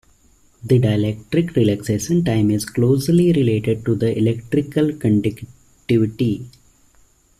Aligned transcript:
The 0.63 0.79
dielectric 0.79 1.55
relaxation 1.55 2.23
time 2.23 2.49
is 2.49 2.65
closely 2.65 3.33
related 3.33 3.85
to 3.85 3.93
the 3.93 4.17
electrical 4.17 4.93
conductivity. 4.93 6.47